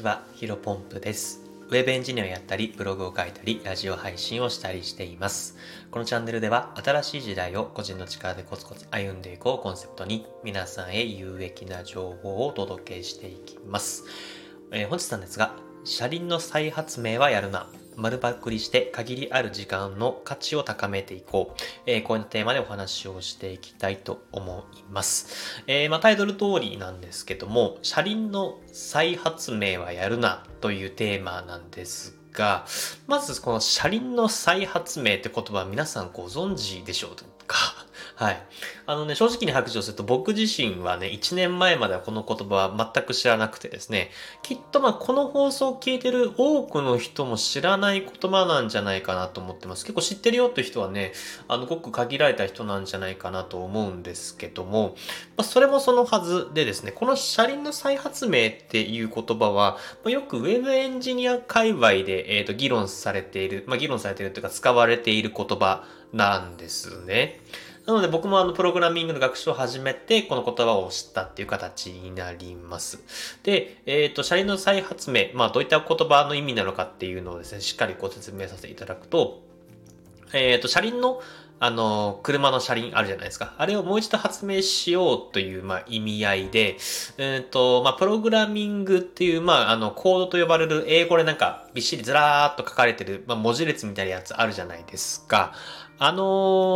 [0.00, 1.42] ちは、ヒロポンプです。
[1.68, 5.58] ウェブエンジニアをやったり、ブログを書いたり、ラジオ配信をしたりしています。
[5.90, 14.04] このチャンネルでは、新しい時代を個人の力でコツコツ歩んでいこうコンセプトに、皆さんへ有益な情報をお届けしていきます。
[14.72, 17.68] えー本日なんですが、車輪の再発明はやるな。
[17.96, 21.62] 丸パックリして限りある時間の価値を高めていこう。
[21.86, 25.62] えーこういうテーマでお話をしていきたいと思います。
[25.66, 32.64] えーまあ、タイトル通りなんですけども、車輪の再発明はやるなというテーマなんですが、
[33.06, 37.10] まずこの車輪の再発明って言葉皆さんご存知でしょう
[37.46, 37.79] か？
[38.20, 38.42] はい。
[38.84, 44.10] あのね、正直に白状すると僕自身はね、1年前まではこの言葉は全く知らなくてですね、
[44.42, 49.86] きっとまあこの放送を聞いてる多くの人も知らない言葉なんじゃないかなと思ってます。
[49.86, 51.12] 結構知ってるよって人はね、
[51.48, 54.96] あの、ごく限られた人なんじゃないかなと思うんですけども、
[55.38, 67.40] まあ、それもそのはずでですね、この車輪の再発明っていう言葉は、まあよくウェブエンジニア界隈で、えーと議論されている、まあ、議論されているというか使われている言葉なんですね。
[67.90, 73.02] なので僕もあのプログラミングの学習を始めてこの言葉を知ったっていう形になります。
[73.42, 79.42] で、えっ、と、車輪の再発明、まあどういった言葉の意味なのかっていうのをですね、しっかりご説明させていただくと、
[80.32, 81.20] えっ、と、車輪の
[81.62, 83.54] あの、車の車輪あるじゃないですか。
[83.58, 86.78] あれをもう一度発明しようという、まあ、意味合いで、
[87.18, 95.52] えっ、と、まあ、プログラミングっていう、まあ、あの、コードと呼ばれる英語でなんか、びっしりずらーっと書かれてる、まあ、文字列みたいなやつあるじゃないですか。
[95.98, 96.22] あの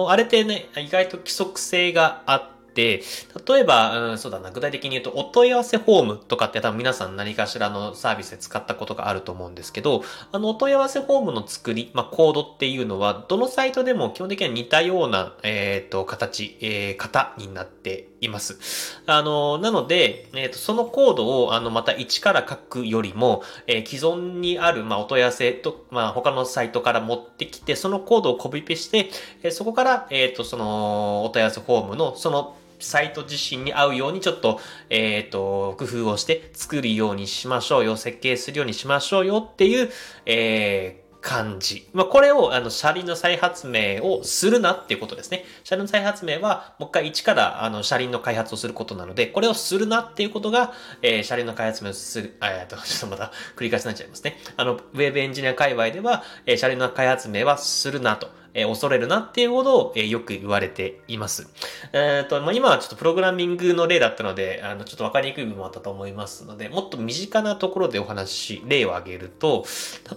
[0.09, 19.01] ーあれってね、意外と規則性があって、例えば、うん、そうだな、具体的に言うと、お問い合わせフォームとかって多分皆さん何かしらのサービスで使ったことがあると思うんですけど、あの、お問い合わせフォームの作り、まあ、コードっていうのは、どのサイトでも基本的には似たような、えっ、と、形、えー、型になっています。
[19.07, 29.11] あの、なので、えっ、と、そのコードを、あの、また一から書くよりも、えー既存にある、まあ、お問い合わせと、まあ、他のサイトから持ってきて、そのコードをコピペして、
[29.43, 39.91] えーそこから、えっ、と、その、お問い合わせフォームの、その、サイト自身に合うようにちょっと、えっ、と、工夫をして作るようにしましょうよ、設計するようにしましょうよっていう、
[40.27, 41.89] えー感じ。
[41.95, 45.47] まあ、これを、あの、車輪の再発明をするなっていうことですね。
[45.65, 54.39] 車輪の再発明は、もう一回一から、あの、車輪の開発をすることなので、これをするなっていうことが、えー車輪の開発明をする、えっと、 ちょっとまた繰り返しになっちゃいますね。
[54.59, 58.29] あの、ウェブエンジニア界隈では、えー車輪の開発明はするなと。
[58.55, 61.49] え恐れるなっていうほど、えよく言われています。
[61.93, 69.65] えっ、と、まあ、今はちょっとプログラミングの例だったので、あの、ちょっとわかりにくい部分もあったと思いますので、もっと身近なところでお話し、例を挙げると、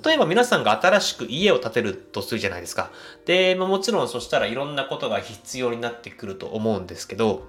[0.05, 2.91] 例えば皆さんが新しく家を建てるとするじゃないですか。
[3.25, 7.47] で、まあ、もちろんそしたらいろんなことが必要になってくると思うんですけど、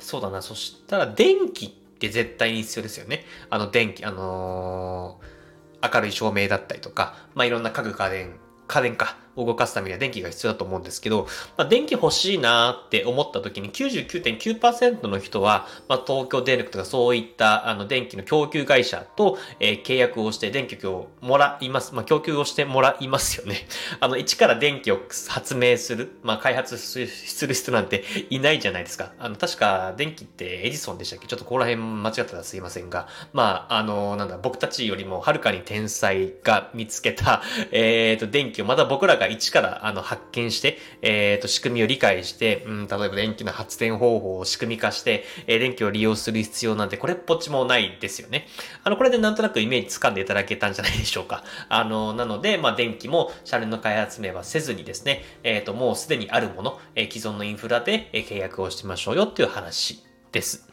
[0.00, 3.24] そうだな、そしたら電気って絶対に必要ですよね。
[3.48, 5.40] あの電気、あのー
[5.82, 8.34] 明るい照明だったりとか、まあ、いろんな家具家電、
[8.68, 11.26] 家電か、動かすためには電気が必要だと思うんですけど、
[11.56, 21.94] まあ、電気欲しいなって思った時に99.9%の人は、まあ、東京電力とかそういったあの電気の供給会社と、えー契約をして電気をもらいます。
[21.94, 23.66] まあ、供給をしてもらいますよね。
[24.00, 29.12] あの、一から電気を発明する、まあ、開発する人なんていないじゃないですか。
[29.18, 31.26] あの、確か電気ってエジソンでしたっけ？
[31.26, 37.42] ちょっとここら辺間違ったらすいませんが、まあ、あの、なんだ、僕たちよりもはるかに天才が見つけた、
[37.72, 48.46] えっ、と、電気をまた僕らが一からあの発見して、えっ、と、仕組みを理解して、うん、例えば電気の発電方法を仕組み化して、えー電気を利用する必要なんてこれっぽっちもないですよね。
[48.82, 51.44] あの、これでなんとなくイメージ掴んでいただけたんじゃないでしょうか。
[51.68, 60.02] あの、なので、まあ、電気も車輪の開発名はせずにですね、えっ、と、もうすでにあるもの、えー既存のインフラで、え契約をしてましょうよっていう話
[60.32, 60.66] です。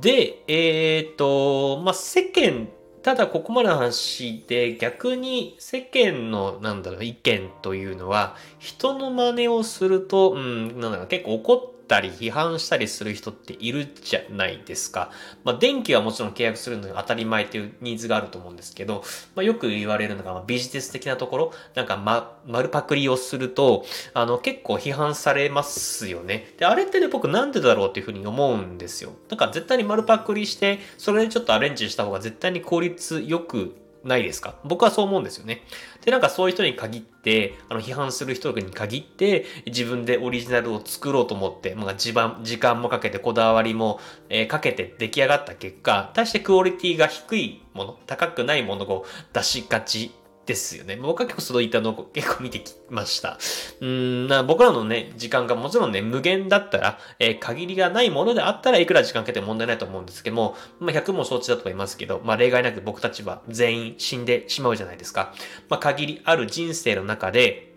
[0.00, 2.68] で、えっ、と、まあ、世間、
[3.02, 15.10] ただここまでの話で逆に世間のなんだろう意見というのは人の真似をすると、うん、なんだろう結構怒ってたり批判したりする人っているじゃないですか。
[15.42, 19.02] まあ電気はもちろん契約するのが当たり前というニーズがあると思うんですけど、
[19.34, 26.54] まあよく言われるのがまビジネス的なところ、なんかま、丸パクリをすると、あの結構批判されますよね。
[26.58, 29.12] で、あれってね僕なんでだろうっていうふうに思うんですよ。
[29.30, 33.74] なんか絶対に丸パクリして、それでちょっとアレンジした方が絶対に効率よく
[34.04, 34.54] ないですか？
[34.64, 35.62] 僕はそう思うんですよね。
[36.04, 50.12] で、なんかそういう人に限って、あの、批判する人に限って、自分でオリジナルを作ろうと思って、まあ、時間、時間もかけて、こだわりも、えーかけて出来上がった結果、対してクオリティが低いもの、高くないものを出しがち
[50.48, 50.96] ですよね。
[50.96, 53.38] 僕は結構そういったのを結構見てきました。
[53.82, 65.34] うん、僕らのね、時間がもちろんね、無限だったら、えー、限りがないものであったらいくら時間かけても問題ないと思うんですけども、まあ、100も承知だと思いますけど、まあ、例外なく僕たちは全員死んでしまうじゃないですか。
[65.68, 67.67] まあ、限りある人生の中で、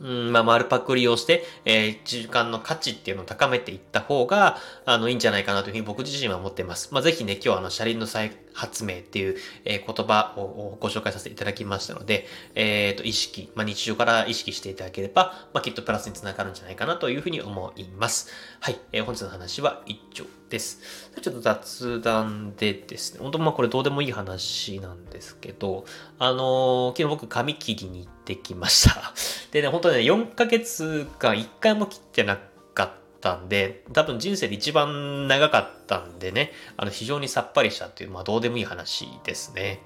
[0.00, 4.56] うん、まあ、丸パクリをして、えー、時間の価値っていうのを高めていった方が、
[4.86, 6.88] あの、いいんじゃないかなというふうに僕自身は思っています。
[6.92, 18.30] まあ、ぜひね、今日はあの、車輪の再発明っていう、えー、言葉をご紹介させていただきましたので、えっ、ー、と、意識、まあ、日常から意識していただければ、まあ、きっとプラスにつながるんじゃないかなというふうに思います。
[18.60, 20.80] はい、えー、本日の話は以上です。
[21.22, 25.86] ちょっと雑談でですね、本当まあこれどうでもいい話なんですけど、
[26.18, 29.14] あのー、昨日僕髪切りに行ってきました。
[29.52, 32.40] でね、本当ね、4ヶ月間1回も切ってなく
[33.20, 39.82] ったんで、多分人生で一番長かったんでね、あの非常にさっぱりしたっていう、まあどうでもいい話ですね。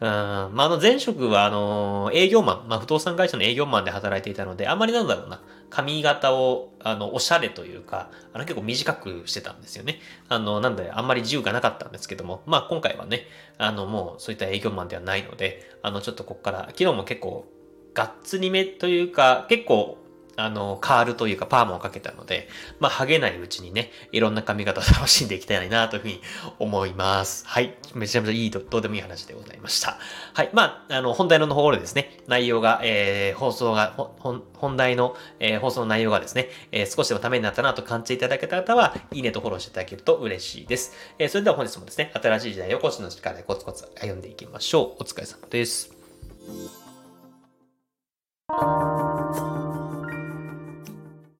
[0.00, 9.98] うん、まああの前職はあの営業マン、まあ不動産会社の営業マンで働いていたので、あんまりなんだろうな、髪型を、あの、おしゃれというか、あの、結構短くしてたんですよね。
[10.28, 13.26] あの、なんで、あんまり自由がなかったんですけども、まあ、今回はね、
[13.58, 17.46] あの、もう、そういった営業マンではないので、あの、ちょっとこっから、昨日も結構、
[17.94, 19.98] がっつりめというか、結構、
[20.36, 22.48] あの、カールというかパーマをかけたので、
[22.78, 26.20] まあ、ハゲないうちにね、いろんな髪型を楽しんでいきたいなというふうに
[26.58, 27.46] 思います。
[27.46, 27.76] はい。
[27.94, 29.98] めちゃめちゃいいど、どうでもいい話でございました。
[30.34, 30.50] はい。
[30.52, 40.92] まあ、あの、本題のところですね、内容が、えー、放送が、本、題の、えー、放送の内容がですね、えー、少しでもためになったなと感じていただけた方は、いいねとフォローしていただけると嬉しいです。
[41.18, 45.02] えー、それでは本日もですね、新しい時代をコーチの力でコツコツ歩んでいきましょう。
[45.02, 45.96] お疲れ様です。